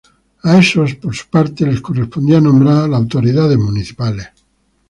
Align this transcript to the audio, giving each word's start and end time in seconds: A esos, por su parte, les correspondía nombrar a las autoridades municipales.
A 0.41 0.57
esos, 0.57 0.95
por 0.95 1.13
su 1.19 1.25
parte, 1.33 1.63
les 1.69 1.79
correspondía 1.87 2.41
nombrar 2.47 2.79
a 2.81 2.87
las 2.87 3.01
autoridades 3.01 3.59
municipales. 3.59 4.29